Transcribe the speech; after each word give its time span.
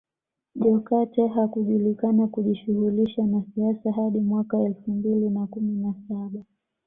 Jokate 0.55 1.27
hakujulikana 1.27 2.27
kujishughulisha 2.27 3.23
na 3.25 3.43
siasa 3.55 3.91
hadi 3.91 4.19
mwaka 4.19 4.59
elfu 4.59 4.91
mbili 4.91 5.29
na 5.29 5.47
kumi 5.47 5.75
na 5.75 5.93
saba 6.07 6.43